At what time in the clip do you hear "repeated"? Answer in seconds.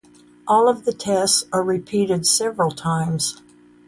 1.61-2.25